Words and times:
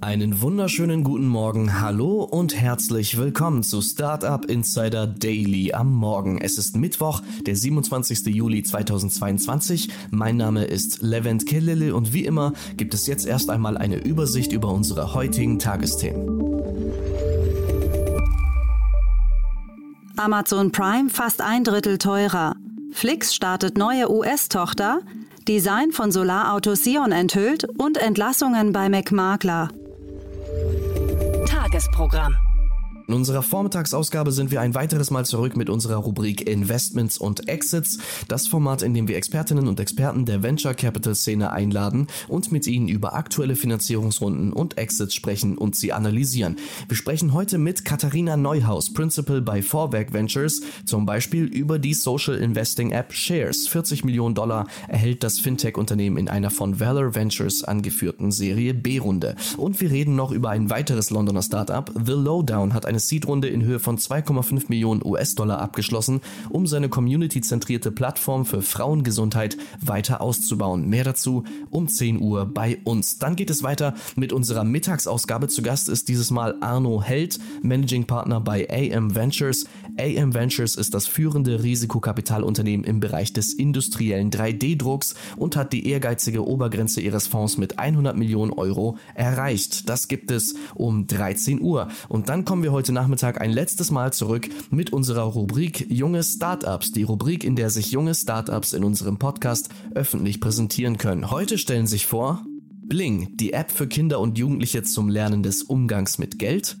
Einen 0.00 0.40
wunderschönen 0.40 1.02
guten 1.02 1.26
Morgen, 1.26 1.80
hallo 1.80 2.22
und 2.22 2.54
herzlich 2.54 3.18
willkommen 3.18 3.64
zu 3.64 3.82
Startup 3.82 4.44
Insider 4.44 5.08
Daily 5.08 5.72
am 5.72 5.92
Morgen. 5.92 6.38
Es 6.40 6.56
ist 6.56 6.76
Mittwoch, 6.76 7.20
der 7.44 7.56
27. 7.56 8.26
Juli 8.26 8.62
2022. 8.62 9.88
Mein 10.12 10.36
Name 10.36 10.66
ist 10.66 11.02
Levent 11.02 11.46
Kellele 11.46 11.96
und 11.96 12.12
wie 12.12 12.24
immer 12.24 12.52
gibt 12.76 12.94
es 12.94 13.08
jetzt 13.08 13.26
erst 13.26 13.50
einmal 13.50 13.76
eine 13.76 13.96
Übersicht 13.96 14.52
über 14.52 14.68
unsere 14.68 15.14
heutigen 15.14 15.58
Tagesthemen. 15.58 16.52
Amazon 20.16 20.70
Prime 20.70 21.10
fast 21.10 21.40
ein 21.40 21.64
Drittel 21.64 21.98
teurer. 21.98 22.54
Flix 22.92 23.34
startet 23.34 23.76
neue 23.76 24.08
US-Tochter, 24.10 25.00
Design 25.48 25.90
von 25.90 26.12
Solarauto 26.12 26.76
Sion 26.76 27.10
enthüllt 27.10 27.64
und 27.78 27.96
Entlassungen 27.96 28.72
bei 28.72 28.88
McMakler. 28.88 29.70
Tagesprogramm. 31.78 32.47
In 33.08 33.14
unserer 33.14 33.42
Vormittagsausgabe 33.42 34.32
sind 34.32 34.50
wir 34.50 34.60
ein 34.60 34.74
weiteres 34.74 35.10
Mal 35.10 35.24
zurück 35.24 35.56
mit 35.56 35.70
unserer 35.70 35.96
Rubrik 35.96 36.46
Investments 36.46 37.16
und 37.16 37.48
Exits, 37.48 37.96
das 38.28 38.46
Format, 38.46 38.82
in 38.82 38.92
dem 38.92 39.08
wir 39.08 39.16
Expertinnen 39.16 39.66
und 39.66 39.80
Experten 39.80 40.26
der 40.26 40.42
Venture 40.42 40.74
Capital 40.74 41.14
Szene 41.14 41.50
einladen 41.50 42.08
und 42.28 42.52
mit 42.52 42.66
ihnen 42.66 42.86
über 42.86 43.14
aktuelle 43.14 43.56
Finanzierungsrunden 43.56 44.52
und 44.52 44.76
Exits 44.76 45.14
sprechen 45.14 45.56
und 45.56 45.74
sie 45.74 45.94
analysieren. 45.94 46.56
Wir 46.86 46.98
sprechen 46.98 47.32
heute 47.32 47.56
mit 47.56 47.86
Katharina 47.86 48.36
Neuhaus, 48.36 48.92
Principal 48.92 49.40
bei 49.40 49.62
Vorwerk 49.62 50.12
Ventures, 50.12 50.60
zum 50.84 51.06
Beispiel 51.06 51.44
über 51.44 51.78
die 51.78 51.94
Social 51.94 52.34
Investing 52.34 52.90
App 52.90 53.14
Shares. 53.14 53.68
40 53.68 54.04
Millionen 54.04 54.34
Dollar 54.34 54.66
erhält 54.86 55.24
das 55.24 55.38
Fintech-Unternehmen 55.38 56.18
in 56.18 56.28
einer 56.28 56.50
von 56.50 56.78
Valor 56.78 57.14
Ventures 57.14 57.64
angeführten 57.64 58.32
Serie 58.32 58.74
B-Runde. 58.74 59.34
Und 59.56 59.80
wir 59.80 59.90
reden 59.90 60.14
noch 60.14 60.30
über 60.30 60.50
ein 60.50 60.68
weiteres 60.68 61.08
Londoner 61.08 61.40
Startup. 61.40 61.90
The 62.04 62.12
Lowdown 62.12 62.74
hat 62.74 62.84
eine 62.84 62.97
eine 62.98 63.00
Seed-Runde 63.00 63.46
in 63.48 63.62
Höhe 63.62 63.78
von 63.78 63.96
2,5 63.96 64.64
Millionen 64.68 65.02
US-Dollar 65.04 65.60
abgeschlossen, 65.60 66.20
um 66.50 66.66
seine 66.66 66.88
community-zentrierte 66.88 67.92
Plattform 67.92 68.44
für 68.44 68.60
Frauengesundheit 68.60 69.56
weiter 69.80 70.20
auszubauen. 70.20 70.88
Mehr 70.88 71.04
dazu 71.04 71.44
um 71.70 71.86
10 71.86 72.20
Uhr 72.20 72.46
bei 72.46 72.78
uns. 72.82 73.18
Dann 73.20 73.36
geht 73.36 73.50
es 73.50 73.62
weiter 73.62 73.94
mit 74.16 74.32
unserer 74.32 74.64
Mittagsausgabe. 74.64 75.46
Zu 75.46 75.62
Gast 75.62 75.88
ist 75.88 76.08
dieses 76.08 76.32
Mal 76.32 76.56
Arno 76.60 77.00
Held, 77.00 77.38
Managing 77.62 78.04
Partner 78.04 78.40
bei 78.40 78.68
AM 78.68 79.14
Ventures. 79.14 79.66
AM 79.96 80.34
Ventures 80.34 80.74
ist 80.74 80.92
das 80.92 81.06
führende 81.06 81.62
Risikokapitalunternehmen 81.62 82.84
im 82.84 82.98
Bereich 82.98 83.32
des 83.32 83.52
industriellen 83.52 84.30
3D-Drucks 84.30 85.14
und 85.36 85.54
hat 85.54 85.72
die 85.72 85.88
ehrgeizige 85.88 86.44
Obergrenze 86.44 87.00
ihres 87.00 87.28
Fonds 87.28 87.58
mit 87.58 87.78
100 87.78 88.16
Millionen 88.16 88.52
Euro 88.52 88.98
erreicht. 89.14 89.88
Das 89.88 90.08
gibt 90.08 90.32
es 90.32 90.56
um 90.74 91.06
13 91.06 91.60
Uhr. 91.60 91.88
Und 92.08 92.28
dann 92.28 92.44
kommen 92.44 92.64
wir 92.64 92.72
heute 92.72 92.87
heute 92.88 92.94
Nachmittag 92.94 93.42
ein 93.42 93.50
letztes 93.50 93.90
Mal 93.90 94.14
zurück 94.14 94.48
mit 94.70 94.94
unserer 94.94 95.24
Rubrik 95.24 95.90
Junge 95.90 96.22
Startups, 96.22 96.90
die 96.90 97.02
Rubrik, 97.02 97.44
in 97.44 97.54
der 97.54 97.68
sich 97.68 97.92
junge 97.92 98.14
Startups 98.14 98.72
in 98.72 98.82
unserem 98.82 99.18
Podcast 99.18 99.68
öffentlich 99.94 100.40
präsentieren 100.40 100.96
können. 100.96 101.30
Heute 101.30 101.58
stellen 101.58 101.86
sich 101.86 102.06
vor 102.06 102.42
Bling, 102.86 103.36
die 103.36 103.52
App 103.52 103.70
für 103.70 103.88
Kinder 103.88 104.20
und 104.20 104.38
Jugendliche 104.38 104.84
zum 104.84 105.10
Lernen 105.10 105.42
des 105.42 105.64
Umgangs 105.64 106.16
mit 106.16 106.38
Geld, 106.38 106.78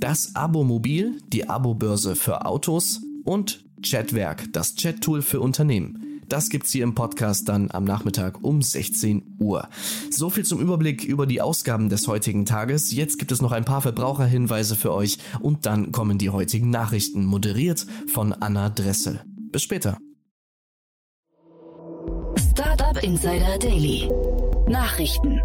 das 0.00 0.34
Abo-Mobil, 0.34 1.16
die 1.32 1.48
Abo-Börse 1.48 2.16
für 2.16 2.44
Autos 2.44 3.02
und 3.22 3.64
Chatwerk, 3.82 4.52
das 4.52 4.74
Chat-Tool 4.74 5.22
für 5.22 5.38
Unternehmen. 5.38 6.05
Das 6.28 6.48
gibt's 6.48 6.70
hier 6.70 6.84
im 6.84 6.94
Podcast 6.94 7.48
dann 7.48 7.70
am 7.70 7.84
Nachmittag 7.84 8.42
um 8.42 8.62
16 8.62 9.36
Uhr. 9.38 9.68
So 10.10 10.30
viel 10.30 10.44
zum 10.44 10.60
Überblick 10.60 11.04
über 11.04 11.26
die 11.26 11.40
Ausgaben 11.40 11.88
des 11.88 12.08
heutigen 12.08 12.44
Tages. 12.44 12.92
Jetzt 12.92 13.18
gibt 13.18 13.32
es 13.32 13.40
noch 13.40 13.52
ein 13.52 13.64
paar 13.64 13.82
Verbraucherhinweise 13.82 14.76
für 14.76 14.92
euch 14.92 15.18
und 15.40 15.66
dann 15.66 15.92
kommen 15.92 16.18
die 16.18 16.30
heutigen 16.30 16.70
Nachrichten, 16.70 17.24
moderiert 17.24 17.86
von 18.08 18.32
Anna 18.32 18.70
Dressel. 18.70 19.20
Bis 19.52 19.62
später. 19.62 19.98
Startup 22.50 23.02
Insider 23.02 23.58
Daily. 23.58 24.10
Nachrichten. 24.68 25.40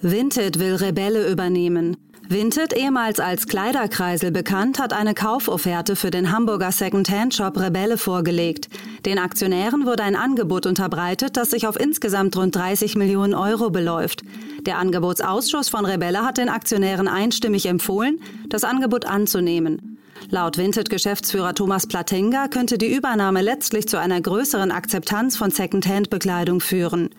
Vinted 0.00 0.58
will 0.58 0.74
Rebelle 0.74 1.30
übernehmen. 1.30 1.96
Vinted, 2.28 2.72
ehemals 2.72 3.20
als 3.20 3.46
Kleiderkreisel 3.46 4.30
bekannt, 4.30 4.78
hat 4.78 4.92
eine 4.92 5.12
Kaufofferte 5.12 5.94
für 5.94 6.10
den 6.10 6.32
Hamburger 6.32 6.72
Second-Hand-Shop 6.72 7.58
Rebelle 7.58 7.98
vorgelegt. 7.98 8.68
Den 9.06 9.18
Aktionären 9.18 9.84
wurde 9.84 10.02
ein 10.02 10.16
Angebot 10.16 10.64
unterbreitet, 10.64 11.36
das 11.36 11.50
sich 11.50 11.66
auf 11.66 11.78
insgesamt 11.78 12.36
rund 12.36 12.56
30 12.56 12.96
Millionen 12.96 13.34
Euro 13.34 13.68
beläuft. 13.68 14.22
Der 14.62 14.78
Angebotsausschuss 14.78 15.68
von 15.68 15.84
Rebelle 15.84 16.24
hat 16.24 16.38
den 16.38 16.48
Aktionären 16.48 17.06
einstimmig 17.06 17.66
empfohlen, 17.66 18.18
das 18.48 18.64
Angebot 18.64 19.04
anzunehmen. 19.04 19.98
Laut 20.30 20.56
Vinted-Geschäftsführer 20.56 21.54
Thomas 21.54 21.86
Platenga 21.86 22.48
könnte 22.48 22.78
die 22.78 22.94
Übernahme 22.94 23.42
letztlich 23.42 23.86
zu 23.88 23.98
einer 23.98 24.20
größeren 24.20 24.70
Akzeptanz 24.70 25.36
von 25.36 25.50
Second-Hand-Bekleidung 25.50 26.60
führen. 26.60 27.10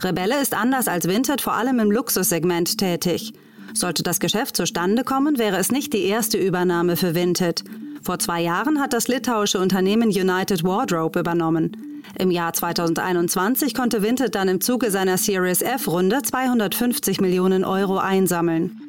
Rebelle 0.00 0.40
ist 0.40 0.54
anders 0.54 0.86
als 0.86 1.08
Vinted 1.08 1.40
vor 1.40 1.54
allem 1.54 1.80
im 1.80 1.90
Luxussegment 1.90 2.78
tätig. 2.78 3.32
Sollte 3.74 4.04
das 4.04 4.20
Geschäft 4.20 4.56
zustande 4.56 5.02
kommen, 5.02 5.38
wäre 5.38 5.56
es 5.56 5.72
nicht 5.72 5.92
die 5.92 6.04
erste 6.04 6.38
Übernahme 6.38 6.96
für 6.96 7.14
Vinted. 7.16 7.64
Vor 8.02 8.18
zwei 8.18 8.42
Jahren 8.42 8.80
hat 8.80 8.92
das 8.92 9.06
litauische 9.06 9.60
Unternehmen 9.60 10.08
United 10.08 10.64
Wardrobe 10.64 11.20
übernommen. 11.20 12.02
Im 12.18 12.32
Jahr 12.32 12.52
2021 12.52 13.74
konnte 13.74 14.02
Vinted 14.02 14.34
dann 14.34 14.48
im 14.48 14.60
Zuge 14.60 14.90
seiner 14.90 15.18
Series 15.18 15.62
F-Runde 15.62 16.20
250 16.22 17.20
Millionen 17.20 17.64
Euro 17.64 17.98
einsammeln. 17.98 18.80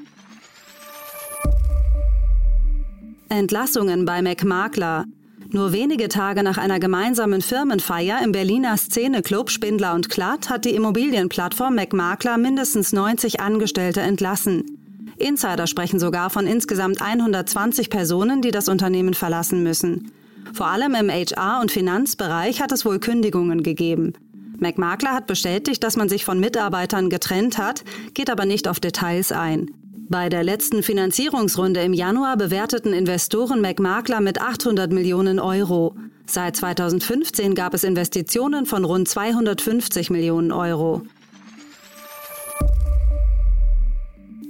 Entlassungen 3.29 4.05
bei 4.05 4.21
McMakler. 4.21 5.05
Nur 5.49 5.71
wenige 5.71 6.09
Tage 6.09 6.41
nach 6.41 6.57
einer 6.57 6.79
gemeinsamen 6.79 7.41
Firmenfeier 7.41 8.21
im 8.23 8.31
Berliner 8.31 8.75
Szeneclub 8.77 9.51
Spindler 9.51 9.93
und 9.93 10.09
Klatt 10.09 10.49
hat 10.49 10.65
die 10.65 10.73
Immobilienplattform 10.73 11.75
McMakler 11.75 12.37
mindestens 12.39 12.91
90 12.91 13.39
Angestellte 13.39 14.01
entlassen. 14.01 14.82
Insider 15.23 15.67
sprechen 15.67 15.99
sogar 15.99 16.29
von 16.29 16.47
insgesamt 16.47 17.01
120 17.01 17.89
Personen, 17.89 18.41
die 18.41 18.51
das 18.51 18.67
Unternehmen 18.67 19.13
verlassen 19.13 19.63
müssen. 19.63 20.11
Vor 20.53 20.67
allem 20.67 20.93
im 20.95 21.09
HR- 21.09 21.61
und 21.61 21.71
Finanzbereich 21.71 22.61
hat 22.61 22.71
es 22.71 22.85
wohl 22.85 22.99
Kündigungen 22.99 23.63
gegeben. 23.63 24.13
McMakler 24.59 25.13
hat 25.13 25.27
bestätigt, 25.27 25.83
dass 25.83 25.97
man 25.97 26.09
sich 26.09 26.25
von 26.25 26.39
Mitarbeitern 26.39 27.09
getrennt 27.09 27.57
hat, 27.57 27.83
geht 28.13 28.29
aber 28.29 28.45
nicht 28.45 28.67
auf 28.67 28.79
Details 28.79 29.31
ein. 29.31 29.71
Bei 30.09 30.29
der 30.29 30.43
letzten 30.43 30.83
Finanzierungsrunde 30.83 31.81
im 31.81 31.93
Januar 31.93 32.37
bewerteten 32.37 32.93
Investoren 32.93 33.61
McMakler 33.61 34.21
mit 34.21 34.39
800 34.39 34.91
Millionen 34.91 35.39
Euro. 35.39 35.95
Seit 36.25 36.55
2015 36.55 37.55
gab 37.55 37.73
es 37.73 37.83
Investitionen 37.83 38.65
von 38.65 38.85
rund 38.85 39.07
250 39.07 40.09
Millionen 40.09 40.51
Euro. 40.51 41.01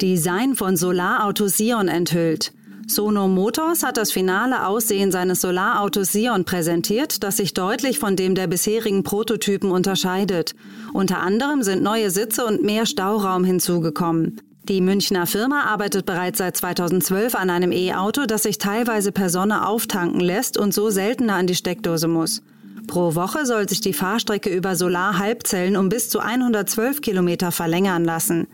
Design 0.01 0.55
von 0.55 0.75
Solarauto 0.75 1.47
Sion 1.47 1.87
enthüllt. 1.87 2.51
Sono 2.87 3.27
Motors 3.27 3.83
hat 3.83 3.97
das 3.97 4.11
finale 4.11 4.67
Aussehen 4.67 5.11
seines 5.11 5.41
Solarautos 5.41 6.11
Sion 6.11 6.43
präsentiert, 6.45 7.23
das 7.23 7.37
sich 7.37 7.53
deutlich 7.53 7.99
von 7.99 8.15
dem 8.15 8.35
der 8.35 8.47
bisherigen 8.47 9.03
Prototypen 9.03 9.71
unterscheidet. 9.71 10.53
Unter 10.91 11.19
anderem 11.21 11.63
sind 11.63 11.81
neue 11.81 12.09
Sitze 12.09 12.45
und 12.45 12.63
mehr 12.63 12.85
Stauraum 12.85 13.45
hinzugekommen. 13.45 14.41
Die 14.67 14.81
Münchner 14.81 15.27
Firma 15.27 15.63
arbeitet 15.63 16.05
bereits 16.05 16.39
seit 16.39 16.57
2012 16.57 17.35
an 17.35 17.49
einem 17.49 17.71
E-Auto, 17.71 18.25
das 18.25 18.43
sich 18.43 18.57
teilweise 18.57 19.11
per 19.11 19.29
Sonne 19.29 19.67
auftanken 19.67 20.19
lässt 20.19 20.57
und 20.57 20.73
so 20.73 20.89
seltener 20.89 21.35
an 21.35 21.47
die 21.47 21.55
Steckdose 21.55 22.07
muss. 22.07 22.41
Pro 22.87 23.15
Woche 23.15 23.45
soll 23.45 23.67
sich 23.69 23.81
die 23.81 23.93
Fahrstrecke 23.93 24.49
über 24.49 24.75
Solarhalbzellen 24.75 25.77
um 25.77 25.89
bis 25.89 26.09
zu 26.09 26.19
112 26.19 27.01
Kilometer 27.01 27.51
verlängern 27.51 28.03
lassen. 28.03 28.47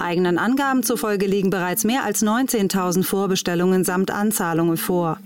Eigenen 0.00 0.38
Angaben 0.38 0.82
zufolge 0.82 1.26
liegen 1.26 1.50
bereits 1.50 1.84
mehr 1.84 2.04
als 2.04 2.22
19.000 2.22 3.02
Vorbestellungen 3.02 3.84
samt 3.84 4.10
Anzahlungen 4.10 4.76
vor. 4.76 5.18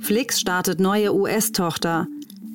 Flix 0.00 0.38
startet 0.38 0.80
neue 0.80 1.14
US-Tochter. 1.14 2.06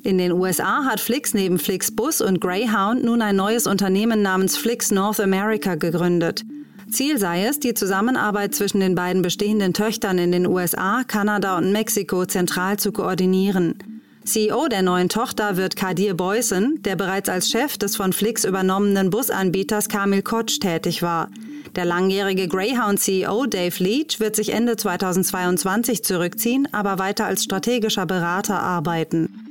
In 0.02 0.18
den 0.18 0.32
USA 0.32 0.84
hat 0.84 1.00
Flix 1.00 1.34
neben 1.34 1.58
Flixbus 1.58 2.20
und 2.20 2.40
Greyhound 2.40 3.04
nun 3.04 3.20
ein 3.22 3.36
neues 3.36 3.66
Unternehmen 3.66 4.22
namens 4.22 4.56
Flix 4.56 4.90
North 4.90 5.20
America 5.20 5.74
gegründet. 5.74 6.44
Ziel 6.90 7.18
sei 7.18 7.44
es, 7.44 7.60
die 7.60 7.74
Zusammenarbeit 7.74 8.54
zwischen 8.54 8.80
den 8.80 8.94
beiden 8.94 9.22
bestehenden 9.22 9.74
Töchtern 9.74 10.18
in 10.18 10.32
den 10.32 10.46
USA, 10.46 11.02
Kanada 11.06 11.58
und 11.58 11.72
Mexiko 11.72 12.24
zentral 12.24 12.78
zu 12.78 12.92
koordinieren. 12.92 13.89
CEO 14.24 14.68
der 14.68 14.82
neuen 14.82 15.08
Tochter 15.08 15.56
wird 15.56 15.76
Kadir 15.76 16.14
Beusen, 16.14 16.82
der 16.82 16.94
bereits 16.94 17.28
als 17.28 17.50
Chef 17.50 17.78
des 17.78 17.96
von 17.96 18.12
Flix 18.12 18.44
übernommenen 18.44 19.10
Busanbieters 19.10 19.88
Kamil 19.88 20.22
Kotsch 20.22 20.60
tätig 20.60 21.02
war. 21.02 21.28
Der 21.74 21.84
langjährige 21.84 22.46
Greyhound-CEO 22.48 23.46
Dave 23.46 23.82
Leach 23.82 24.20
wird 24.20 24.36
sich 24.36 24.52
Ende 24.52 24.76
2022 24.76 26.04
zurückziehen, 26.04 26.68
aber 26.72 26.98
weiter 26.98 27.26
als 27.26 27.44
strategischer 27.44 28.06
Berater 28.06 28.60
arbeiten. 28.60 29.46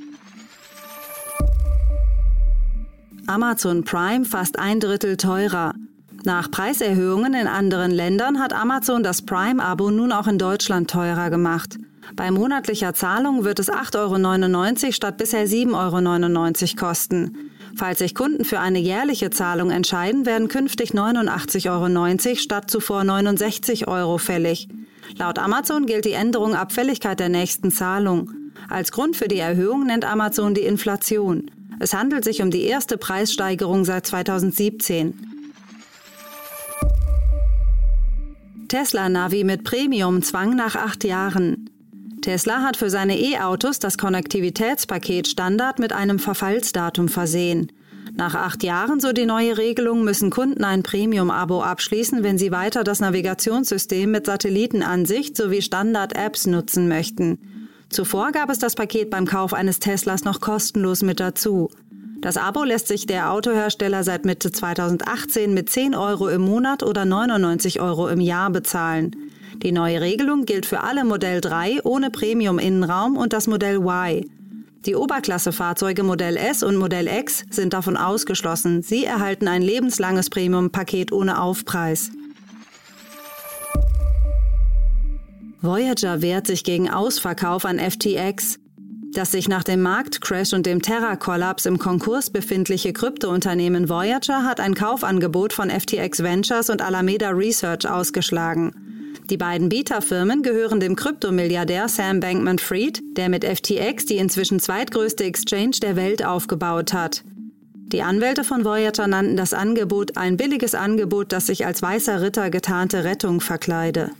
Amazon 3.26 3.84
Prime 3.84 4.24
fast 4.24 4.58
ein 4.58 4.80
Drittel 4.80 5.16
teurer. 5.16 5.74
Nach 6.24 6.50
Preiserhöhungen 6.50 7.32
in 7.34 7.46
anderen 7.46 7.90
Ländern 7.90 8.38
hat 8.38 8.52
Amazon 8.52 9.02
das 9.02 9.22
Prime-Abo 9.22 9.90
nun 9.90 10.12
auch 10.12 10.26
in 10.26 10.38
Deutschland 10.38 10.90
teurer 10.90 11.30
gemacht. 11.30 11.78
Bei 12.16 12.30
monatlicher 12.30 12.94
Zahlung 12.94 13.44
wird 13.44 13.58
es 13.58 13.70
8,99 13.70 14.84
Euro 14.84 14.92
statt 14.92 15.16
bisher 15.16 15.46
7,99 15.46 16.76
Euro 16.76 16.86
kosten. 16.86 17.50
Falls 17.76 18.00
sich 18.00 18.14
Kunden 18.14 18.44
für 18.44 18.58
eine 18.58 18.78
jährliche 18.78 19.30
Zahlung 19.30 19.70
entscheiden, 19.70 20.26
werden 20.26 20.48
künftig 20.48 20.90
89,90 20.90 22.26
Euro 22.26 22.36
statt 22.36 22.70
zuvor 22.70 23.04
69 23.04 23.86
Euro 23.88 24.18
fällig. 24.18 24.68
Laut 25.16 25.38
Amazon 25.38 25.86
gilt 25.86 26.04
die 26.04 26.12
Änderung 26.12 26.54
ab 26.54 26.72
Fälligkeit 26.72 27.20
der 27.20 27.28
nächsten 27.28 27.70
Zahlung. 27.70 28.30
Als 28.68 28.92
Grund 28.92 29.16
für 29.16 29.28
die 29.28 29.38
Erhöhung 29.38 29.86
nennt 29.86 30.04
Amazon 30.04 30.54
die 30.54 30.62
Inflation. 30.62 31.50
Es 31.78 31.94
handelt 31.94 32.24
sich 32.24 32.42
um 32.42 32.50
die 32.50 32.64
erste 32.64 32.98
Preissteigerung 32.98 33.84
seit 33.84 34.06
2017. 34.06 35.30
Tesla 38.68 39.08
Navi 39.08 39.42
mit 39.44 39.64
Premium-Zwang 39.64 40.54
nach 40.54 40.76
acht 40.76 41.04
Jahren. 41.04 41.70
Tesla 42.20 42.62
hat 42.62 42.76
für 42.76 42.90
seine 42.90 43.18
E-Autos 43.18 43.78
das 43.78 43.96
Konnektivitätspaket 43.96 45.28
Standard 45.28 45.78
mit 45.78 45.92
einem 45.92 46.18
Verfallsdatum 46.18 47.08
versehen. 47.08 47.72
Nach 48.14 48.34
acht 48.34 48.62
Jahren, 48.62 49.00
so 49.00 49.12
die 49.12 49.26
neue 49.26 49.56
Regelung, 49.56 50.04
müssen 50.04 50.30
Kunden 50.30 50.64
ein 50.64 50.82
Premium-Abo 50.82 51.62
abschließen, 51.62 52.22
wenn 52.22 52.38
sie 52.38 52.50
weiter 52.50 52.84
das 52.84 53.00
Navigationssystem 53.00 54.10
mit 54.10 54.26
Satellitenansicht 54.26 55.36
sowie 55.36 55.62
Standard-Apps 55.62 56.46
nutzen 56.46 56.88
möchten. 56.88 57.38
Zuvor 57.88 58.32
gab 58.32 58.50
es 58.50 58.58
das 58.58 58.74
Paket 58.74 59.10
beim 59.10 59.26
Kauf 59.26 59.54
eines 59.54 59.78
Teslas 59.78 60.24
noch 60.24 60.40
kostenlos 60.40 61.02
mit 61.02 61.20
dazu. 61.20 61.70
Das 62.20 62.36
Abo 62.36 62.64
lässt 62.64 62.88
sich 62.88 63.06
der 63.06 63.32
Autohersteller 63.32 64.04
seit 64.04 64.26
Mitte 64.26 64.52
2018 64.52 65.54
mit 65.54 65.70
10 65.70 65.94
Euro 65.94 66.28
im 66.28 66.42
Monat 66.42 66.82
oder 66.82 67.04
99 67.04 67.80
Euro 67.80 68.08
im 68.08 68.20
Jahr 68.20 68.50
bezahlen. 68.50 69.29
Die 69.56 69.72
neue 69.72 70.00
Regelung 70.00 70.44
gilt 70.44 70.66
für 70.66 70.80
alle 70.80 71.04
Modell 71.04 71.40
3 71.40 71.82
ohne 71.84 72.10
Premium-Innenraum 72.10 73.16
und 73.16 73.32
das 73.32 73.46
Modell 73.46 73.76
Y. 73.76 74.24
Die 74.86 74.94
Oberklassefahrzeuge 74.94 76.02
Modell 76.02 76.36
S 76.38 76.62
und 76.62 76.76
Modell 76.76 77.06
X 77.06 77.44
sind 77.50 77.74
davon 77.74 77.98
ausgeschlossen. 77.98 78.82
Sie 78.82 79.04
erhalten 79.04 79.46
ein 79.46 79.60
lebenslanges 79.60 80.30
Premium-Paket 80.30 81.12
ohne 81.12 81.42
Aufpreis. 81.42 82.10
Voyager 85.60 86.22
wehrt 86.22 86.46
sich 86.46 86.64
gegen 86.64 86.88
Ausverkauf 86.88 87.66
an 87.66 87.78
FTX. 87.78 88.58
Das 89.12 89.32
sich 89.32 89.48
nach 89.48 89.64
dem 89.64 89.82
Marktcrash 89.82 90.54
und 90.54 90.64
dem 90.64 90.80
Terra-Kollaps 90.80 91.66
im 91.66 91.78
Konkurs 91.78 92.30
befindliche 92.30 92.94
Kryptounternehmen 92.94 93.90
Voyager 93.90 94.44
hat 94.44 94.60
ein 94.60 94.74
Kaufangebot 94.74 95.52
von 95.52 95.68
FTX 95.68 96.22
Ventures 96.22 96.70
und 96.70 96.80
Alameda 96.80 97.30
Research 97.30 97.86
ausgeschlagen. 97.86 98.79
Die 99.30 99.36
beiden 99.36 99.68
Bieterfirmen 99.68 100.42
gehören 100.42 100.80
dem 100.80 100.96
Kryptomilliardär 100.96 101.88
Sam 101.88 102.18
Bankman-Fried, 102.18 103.16
der 103.16 103.28
mit 103.28 103.44
FTX 103.44 104.04
die 104.04 104.16
inzwischen 104.16 104.58
zweitgrößte 104.58 105.22
Exchange 105.22 105.76
der 105.80 105.94
Welt 105.94 106.24
aufgebaut 106.24 106.92
hat. 106.92 107.22
Die 107.92 108.02
Anwälte 108.02 108.42
von 108.42 108.64
Voyager 108.64 109.06
nannten 109.06 109.36
das 109.36 109.54
Angebot 109.54 110.16
ein 110.16 110.36
billiges 110.36 110.74
Angebot, 110.74 111.30
das 111.30 111.46
sich 111.46 111.64
als 111.64 111.80
weißer 111.80 112.22
Ritter 112.22 112.50
getarnte 112.50 113.04
Rettung 113.04 113.40
verkleide. 113.40 114.10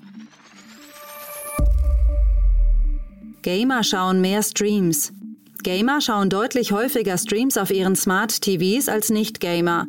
Gamer 3.43 3.83
schauen 3.83 4.21
mehr 4.21 4.45
Streams. 4.45 5.13
Gamer 5.65 6.01
schauen 6.01 6.31
deutlich 6.31 6.71
häufiger 6.71 7.19
Streams 7.19 7.57
auf 7.57 7.71
ihren 7.73 7.97
Smart 7.97 8.43
TVs 8.43 8.89
als 8.89 9.11
Nicht-Gamer. 9.11 9.87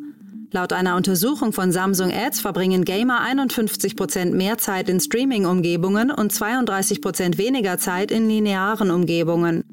Laut 0.54 0.74
einer 0.74 0.96
Untersuchung 0.96 1.54
von 1.54 1.72
Samsung 1.72 2.12
Ads 2.12 2.40
verbringen 2.40 2.84
Gamer 2.84 3.22
51% 3.26 4.32
mehr 4.34 4.58
Zeit 4.58 4.90
in 4.90 5.00
Streaming-Umgebungen 5.00 6.10
und 6.10 6.30
32% 6.30 7.38
weniger 7.38 7.78
Zeit 7.78 8.10
in 8.10 8.28
linearen 8.28 8.90
Umgebungen. 8.90 9.64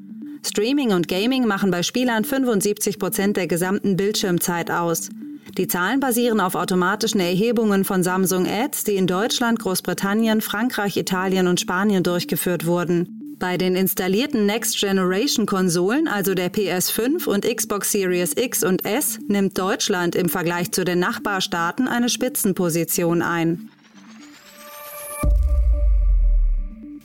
Streaming 0.42 0.94
und 0.94 1.10
Gaming 1.10 1.46
machen 1.46 1.70
bei 1.70 1.84
Spielern 1.84 2.24
75% 2.24 3.34
der 3.34 3.48
gesamten 3.48 3.98
Bildschirmzeit 3.98 4.72
aus. 4.72 5.10
Die 5.58 5.68
Zahlen 5.68 6.00
basieren 6.00 6.40
auf 6.40 6.56
automatischen 6.56 7.20
Erhebungen 7.20 7.84
von 7.84 8.02
Samsung 8.02 8.48
Ads, 8.48 8.86
die 8.86 8.96
in 8.96 9.06
Deutschland, 9.06 9.60
Großbritannien, 9.60 10.40
Frankreich, 10.40 10.96
Italien 10.96 11.48
und 11.48 11.60
Spanien 11.60 12.04
durchgeführt 12.04 12.66
wurden. 12.66 13.19
Bei 13.40 13.58
den 13.58 13.78
installierten 13.78 14.46
Next-Generation-Konsolen, 14.46 16.10
also 16.10 16.34
der 16.34 16.52
PS5 16.52 17.26
und 17.26 17.46
Xbox 17.46 17.94
Series 17.94 18.34
X 18.36 18.66
und 18.66 18.84
S, 18.84 19.18
nimmt 19.30 19.58
Deutschland 19.58 20.14
im 20.16 20.28
Vergleich 20.28 20.74
zu 20.74 20.84
den 20.84 21.00
Nachbarstaaten 21.00 21.88
eine 21.88 22.10
Spitzenposition 22.10 23.22
ein. 23.22 23.70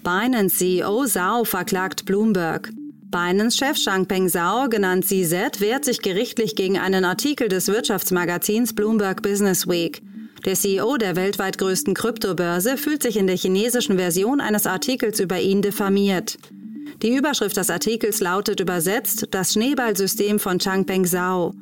Binance 0.02 0.56
CEO 0.58 1.06
Zhao 1.06 1.44
verklagt 1.44 2.04
Bloomberg. 2.04 2.70
Binance-Chef 3.12 3.78
Changpeng 3.78 4.28
Zhao, 4.28 4.68
genannt 4.68 5.06
CZ, 5.06 5.60
wehrt 5.60 5.84
sich 5.84 6.02
gerichtlich 6.02 6.56
gegen 6.56 6.78
einen 6.78 7.04
Artikel 7.04 7.48
des 7.48 7.68
Wirtschaftsmagazins 7.68 8.74
Bloomberg 8.74 9.22
Business 9.22 9.68
Week. 9.68 10.02
Der 10.44 10.54
CEO 10.54 10.98
der 10.98 11.16
weltweit 11.16 11.56
größten 11.56 11.94
Kryptobörse 11.94 12.76
fühlt 12.76 13.02
sich 13.02 13.16
in 13.16 13.26
der 13.26 13.36
chinesischen 13.36 13.96
Version 13.96 14.42
eines 14.42 14.66
Artikels 14.66 15.18
über 15.18 15.40
ihn 15.40 15.62
diffamiert. 15.62 16.36
Die 17.02 17.16
Überschrift 17.16 17.56
des 17.56 17.70
Artikels 17.70 18.20
lautet 18.20 18.60
übersetzt 18.60 19.28
Das 19.30 19.54
Schneeballsystem 19.54 20.38
von 20.38 20.58
Changpeng 20.58 21.06
Zhao. 21.06 21.54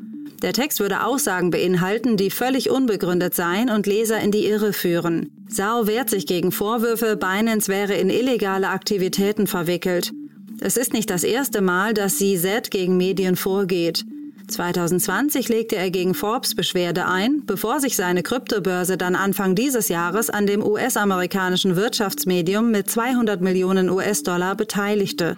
Der 0.42 0.52
Text 0.52 0.80
würde 0.80 1.04
Aussagen 1.04 1.50
beinhalten, 1.50 2.16
die 2.16 2.30
völlig 2.30 2.70
unbegründet 2.70 3.34
seien 3.34 3.70
und 3.70 3.86
Leser 3.86 4.20
in 4.20 4.32
die 4.32 4.46
Irre 4.46 4.72
führen. 4.72 5.30
Zhao 5.48 5.86
wehrt 5.86 6.10
sich 6.10 6.26
gegen 6.26 6.50
Vorwürfe, 6.50 7.16
Binance 7.16 7.68
wäre 7.68 7.94
in 7.94 8.10
illegale 8.10 8.68
Aktivitäten 8.68 9.46
verwickelt. 9.46 10.12
Es 10.60 10.76
ist 10.76 10.92
nicht 10.92 11.10
das 11.10 11.22
erste 11.22 11.60
Mal, 11.60 11.94
dass 11.94 12.18
CZ 12.18 12.70
gegen 12.70 12.96
Medien 12.96 13.36
vorgeht. 13.36 14.04
2020 14.52 15.48
legte 15.48 15.76
er 15.76 15.90
gegen 15.90 16.14
Forbes 16.14 16.54
Beschwerde 16.54 17.06
ein, 17.06 17.44
bevor 17.46 17.80
sich 17.80 17.96
seine 17.96 18.22
Kryptobörse 18.22 18.96
dann 18.96 19.16
Anfang 19.16 19.54
dieses 19.54 19.88
Jahres 19.88 20.30
an 20.30 20.46
dem 20.46 20.62
US-amerikanischen 20.64 21.74
Wirtschaftsmedium 21.74 22.70
mit 22.70 22.88
200 22.88 23.40
Millionen 23.40 23.90
US-Dollar 23.90 24.54
beteiligte. 24.54 25.36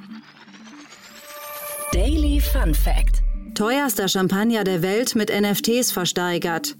Daily 1.93 2.41
Fun 2.41 2.75
Fact: 2.75 3.23
Teuerster 3.55 4.09
Champagner 4.09 4.65
der 4.65 4.83
Welt 4.83 5.15
mit 5.15 5.31
NFTs 5.31 5.93
versteigert. 5.93 6.77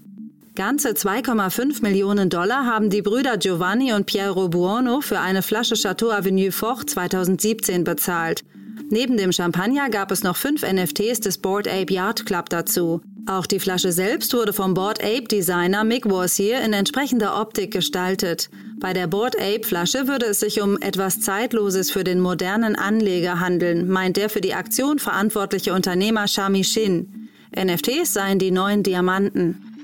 Ganze 0.55 0.91
2,5 0.91 1.81
Millionen 1.81 2.29
Dollar 2.29 2.65
haben 2.65 2.89
die 2.89 3.01
Brüder 3.01 3.37
Giovanni 3.37 3.91
und 3.91 4.05
Piero 4.05 4.47
Buono 4.47 5.01
für 5.01 5.19
eine 5.19 5.41
Flasche 5.41 5.75
Chateau 5.75 6.11
Avenue 6.11 6.51
Fort 6.51 6.89
2017 6.89 7.83
bezahlt. 7.83 8.43
Neben 8.89 9.17
dem 9.17 9.31
Champagner 9.31 9.89
gab 9.89 10.11
es 10.11 10.23
noch 10.23 10.35
fünf 10.35 10.61
NFTs 10.61 11.19
des 11.19 11.39
Board 11.39 11.67
Ape 11.67 11.91
Yacht 11.91 12.25
Club 12.25 12.49
dazu. 12.49 13.01
Auch 13.27 13.47
die 13.47 13.59
Flasche 13.59 13.91
selbst 13.91 14.33
wurde 14.35 14.53
vom 14.53 14.75
Board 14.75 15.03
Ape 15.03 15.23
Designer 15.23 15.83
Mick 15.83 16.07
Warsier 16.07 16.61
in 16.61 16.73
entsprechender 16.73 17.41
Optik 17.41 17.71
gestaltet. 17.71 18.49
Bei 18.79 18.93
der 18.93 19.07
Board 19.07 19.35
Ape 19.37 19.63
Flasche 19.63 20.07
würde 20.07 20.27
es 20.27 20.39
sich 20.39 20.61
um 20.61 20.77
etwas 20.79 21.21
Zeitloses 21.21 21.89
für 21.89 22.03
den 22.03 22.19
modernen 22.19 22.75
Anleger 22.75 23.39
handeln, 23.39 23.89
meint 23.89 24.17
der 24.17 24.29
für 24.29 24.41
die 24.41 24.53
Aktion 24.53 24.99
verantwortliche 24.99 25.73
Unternehmer 25.73 26.27
Shami 26.27 26.63
Shin. 26.63 27.29
NFTs 27.57 28.13
seien 28.13 28.37
die 28.37 28.51
neuen 28.51 28.83
Diamanten. 28.83 29.74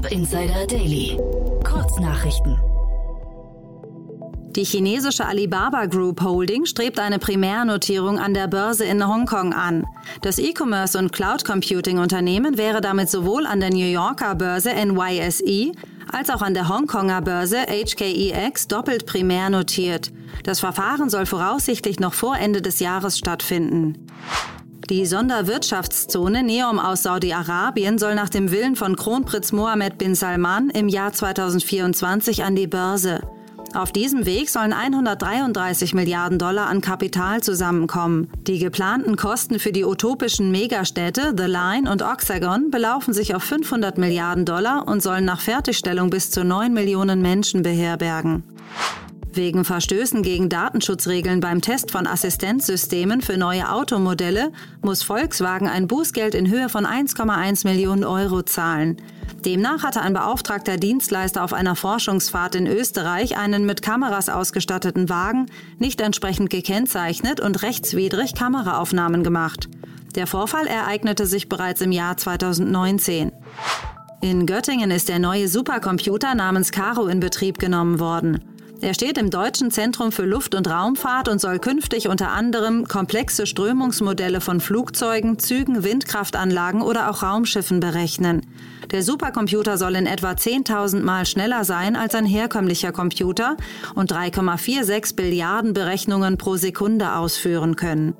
Startup 0.00 0.12
Insider 0.12 0.66
Daily. 0.66 1.18
Kurznachrichten. 1.62 2.58
Die 4.56 4.64
chinesische 4.64 5.26
Alibaba 5.26 5.84
Group 5.86 6.22
Holding 6.22 6.64
strebt 6.64 6.98
eine 6.98 7.18
Primärnotierung 7.18 8.18
an 8.18 8.32
der 8.32 8.48
Börse 8.48 8.84
in 8.84 9.06
Hongkong 9.06 9.52
an. 9.52 9.84
Das 10.22 10.38
E-Commerce- 10.38 10.96
und 10.98 11.12
Cloud 11.12 11.44
Computing-Unternehmen 11.44 12.56
wäre 12.56 12.80
damit 12.80 13.10
sowohl 13.10 13.46
an 13.46 13.60
der 13.60 13.70
New 13.70 13.90
Yorker 13.90 14.34
Börse 14.36 14.70
NYSE 14.70 15.72
als 16.10 16.30
auch 16.30 16.40
an 16.40 16.54
der 16.54 16.68
Hongkonger 16.68 17.20
Börse 17.20 17.58
HKEX 17.68 18.68
doppelt 18.68 19.04
primär 19.04 19.50
notiert. 19.50 20.10
Das 20.44 20.60
Verfahren 20.60 21.10
soll 21.10 21.26
voraussichtlich 21.26 22.00
noch 22.00 22.14
vor 22.14 22.38
Ende 22.38 22.62
des 22.62 22.80
Jahres 22.80 23.18
stattfinden. 23.18 24.06
Die 24.90 25.06
Sonderwirtschaftszone 25.06 26.42
Neom 26.42 26.80
aus 26.80 27.04
Saudi-Arabien 27.04 27.96
soll 27.96 28.16
nach 28.16 28.28
dem 28.28 28.50
Willen 28.50 28.74
von 28.74 28.96
Kronprinz 28.96 29.52
Mohammed 29.52 29.98
bin 29.98 30.16
Salman 30.16 30.68
im 30.68 30.88
Jahr 30.88 31.12
2024 31.12 32.42
an 32.42 32.56
die 32.56 32.66
Börse. 32.66 33.20
Auf 33.72 33.92
diesem 33.92 34.26
Weg 34.26 34.50
sollen 34.50 34.72
133 34.72 35.94
Milliarden 35.94 36.40
Dollar 36.40 36.66
an 36.66 36.80
Kapital 36.80 37.40
zusammenkommen. 37.40 38.32
Die 38.48 38.58
geplanten 38.58 39.14
Kosten 39.14 39.60
für 39.60 39.70
die 39.70 39.84
utopischen 39.84 40.50
Megastädte 40.50 41.34
The 41.38 41.44
Line 41.44 41.88
und 41.88 42.02
Oxagon 42.02 42.72
belaufen 42.72 43.14
sich 43.14 43.36
auf 43.36 43.44
500 43.44 43.96
Milliarden 43.96 44.44
Dollar 44.44 44.88
und 44.88 45.04
sollen 45.04 45.24
nach 45.24 45.40
Fertigstellung 45.40 46.10
bis 46.10 46.32
zu 46.32 46.42
9 46.42 46.72
Millionen 46.72 47.22
Menschen 47.22 47.62
beherbergen. 47.62 48.42
Wegen 49.40 49.64
Verstößen 49.64 50.22
gegen 50.22 50.50
Datenschutzregeln 50.50 51.40
beim 51.40 51.62
Test 51.62 51.92
von 51.92 52.06
Assistenzsystemen 52.06 53.22
für 53.22 53.38
neue 53.38 53.72
Automodelle 53.72 54.52
muss 54.82 55.02
Volkswagen 55.02 55.66
ein 55.66 55.86
Bußgeld 55.86 56.34
in 56.34 56.50
Höhe 56.50 56.68
von 56.68 56.84
1,1 56.84 57.66
Millionen 57.66 58.04
Euro 58.04 58.42
zahlen. 58.42 58.98
Demnach 59.42 59.82
hatte 59.82 60.02
ein 60.02 60.12
beauftragter 60.12 60.76
Dienstleister 60.76 61.42
auf 61.42 61.54
einer 61.54 61.74
Forschungsfahrt 61.74 62.54
in 62.54 62.66
Österreich 62.66 63.38
einen 63.38 63.64
mit 63.64 63.80
Kameras 63.80 64.28
ausgestatteten 64.28 65.08
Wagen 65.08 65.46
nicht 65.78 66.02
entsprechend 66.02 66.50
gekennzeichnet 66.50 67.40
und 67.40 67.62
rechtswidrig 67.62 68.34
Kameraaufnahmen 68.34 69.24
gemacht. 69.24 69.70
Der 70.16 70.26
Vorfall 70.26 70.66
ereignete 70.66 71.24
sich 71.24 71.48
bereits 71.48 71.80
im 71.80 71.92
Jahr 71.92 72.18
2019. 72.18 73.32
In 74.20 74.44
Göttingen 74.44 74.90
ist 74.90 75.08
der 75.08 75.18
neue 75.18 75.48
Supercomputer 75.48 76.34
namens 76.34 76.72
Caro 76.72 77.06
in 77.06 77.20
Betrieb 77.20 77.58
genommen 77.58 78.00
worden. 78.00 78.49
Er 78.82 78.94
steht 78.94 79.18
im 79.18 79.28
Deutschen 79.28 79.70
Zentrum 79.70 80.10
für 80.10 80.24
Luft- 80.24 80.54
und 80.54 80.66
Raumfahrt 80.66 81.28
und 81.28 81.38
soll 81.38 81.58
künftig 81.58 82.08
unter 82.08 82.30
anderem 82.30 82.88
komplexe 82.88 83.46
Strömungsmodelle 83.46 84.40
von 84.40 84.58
Flugzeugen, 84.60 85.38
Zügen, 85.38 85.84
Windkraftanlagen 85.84 86.80
oder 86.80 87.10
auch 87.10 87.22
Raumschiffen 87.22 87.80
berechnen. 87.80 88.40
Der 88.90 89.02
Supercomputer 89.02 89.76
soll 89.76 89.96
in 89.96 90.06
etwa 90.06 90.30
10.000 90.30 91.02
Mal 91.02 91.26
schneller 91.26 91.64
sein 91.64 91.94
als 91.94 92.14
ein 92.14 92.24
herkömmlicher 92.24 92.90
Computer 92.90 93.58
und 93.94 94.12
3,46 94.12 95.14
Billiarden 95.14 95.74
Berechnungen 95.74 96.38
pro 96.38 96.56
Sekunde 96.56 97.14
ausführen 97.14 97.76
können. 97.76 98.14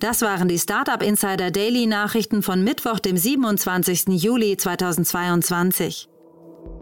Das 0.00 0.22
waren 0.22 0.48
die 0.48 0.58
Startup 0.58 1.02
Insider 1.02 1.50
Daily 1.50 1.86
Nachrichten 1.86 2.42
von 2.42 2.64
Mittwoch, 2.64 3.00
dem 3.00 3.18
27. 3.18 4.06
Juli 4.08 4.56
2022. 4.56 6.08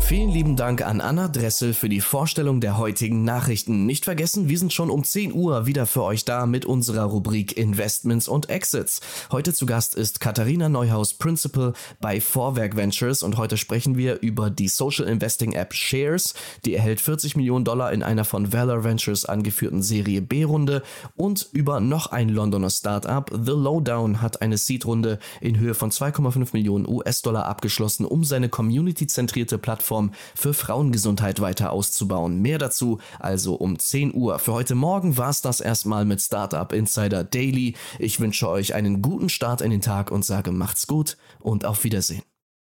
Vielen 0.00 0.28
lieben 0.28 0.54
Dank 0.54 0.86
an 0.86 1.00
Anna 1.00 1.28
Dressel 1.28 1.72
für 1.72 1.88
die 1.88 2.02
Vorstellung 2.02 2.60
der 2.60 2.76
heutigen 2.76 3.24
Nachrichten. 3.24 3.86
Nicht 3.86 4.04
vergessen, 4.04 4.50
wir 4.50 4.58
sind 4.58 4.70
schon 4.70 4.90
um 4.90 5.02
10 5.02 5.32
Uhr 5.32 5.64
wieder 5.64 5.86
für 5.86 6.02
euch 6.02 6.26
da 6.26 6.44
mit 6.44 6.66
unserer 6.66 7.04
Rubrik 7.04 7.56
Investments 7.56 8.28
und 8.28 8.50
Exits. 8.50 9.00
Heute 9.32 9.54
zu 9.54 9.64
Gast 9.64 9.94
ist 9.94 10.20
Katharina 10.20 10.68
Neuhaus 10.68 11.14
Principal 11.14 11.72
bei 12.02 12.20
Vorwerk 12.20 12.76
Ventures 12.76 13.22
und 13.22 13.38
heute 13.38 13.56
sprechen 13.56 13.96
wir 13.96 14.20
über 14.20 14.50
die 14.50 14.68
Social 14.68 15.06
Investing 15.06 15.54
App 15.54 15.72
Shares. 15.72 16.34
Die 16.66 16.74
erhält 16.74 17.00
40 17.00 17.34
Millionen 17.36 17.64
Dollar 17.64 17.90
in 17.90 18.02
einer 18.02 18.26
von 18.26 18.52
Valor 18.52 18.84
Ventures 18.84 19.24
angeführten 19.24 19.82
Serie 19.82 20.20
B-Runde 20.20 20.82
und 21.16 21.48
über 21.52 21.80
noch 21.80 22.08
ein 22.08 22.28
Londoner 22.28 22.70
Startup. 22.70 23.30
The 23.32 23.52
Lowdown 23.52 24.20
hat 24.20 24.42
eine 24.42 24.58
Seed-Runde 24.58 25.18
in 25.40 25.58
Höhe 25.58 25.74
von 25.74 25.90
2,5 25.90 26.50
Millionen 26.52 26.86
US-Dollar 26.86 27.46
abgeschlossen, 27.46 28.04
um 28.04 28.22
seine 28.22 28.50
community-zentrierte 28.50 29.56
Plattform 29.56 29.93
Plattform 29.94 30.10
für 30.34 30.54
Frauengesundheit 30.54 31.40
weiter 31.40 31.72
auszubauen. 31.72 32.40
Mehr 32.40 32.58
dazu 32.58 32.98
also 33.18 33.54
um 33.54 33.78
10 33.78 34.14
Uhr. 34.14 34.38
Für 34.38 34.52
heute 34.52 34.74
Morgen 34.74 35.16
war 35.16 35.30
es 35.30 35.40
das 35.40 35.60
erstmal 35.60 36.04
mit 36.04 36.20
Startup 36.20 36.72
Insider 36.72 37.24
Daily. 37.24 37.74
Ich 37.98 38.20
wünsche 38.20 38.48
euch 38.48 38.74
einen 38.74 39.02
guten 39.02 39.28
Start 39.28 39.60
in 39.60 39.70
den 39.70 39.80
Tag 39.80 40.10
und 40.10 40.24
sage 40.24 40.52
macht's 40.52 40.86
gut 40.86 41.16
und 41.40 41.64
auf 41.64 41.84
Wiedersehen. 41.84 42.33